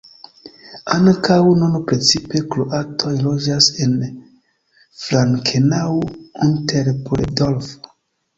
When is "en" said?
3.85-3.93